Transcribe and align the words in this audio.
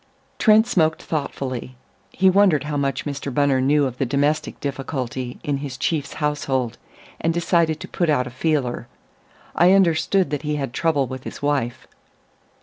Trent 0.39 0.65
smoked 0.65 1.03
thoughtfully. 1.03 1.75
He 2.11 2.27
wondered 2.27 2.63
how 2.63 2.75
much 2.75 3.05
Mr. 3.05 3.31
Bunner 3.31 3.61
knew 3.61 3.85
of 3.85 3.99
the 3.99 4.05
domestic 4.07 4.59
difficulty 4.59 5.39
in 5.43 5.57
his 5.57 5.77
chief's 5.77 6.13
household, 6.13 6.79
and 7.19 7.31
decided 7.31 7.79
to 7.81 7.87
put 7.87 8.09
out 8.09 8.25
a 8.25 8.31
feeler. 8.31 8.87
"I 9.55 9.73
understood 9.73 10.31
that 10.31 10.41
he 10.41 10.55
had 10.55 10.73
trouble 10.73 11.05
with 11.05 11.23
his 11.23 11.43
wife." 11.43 11.87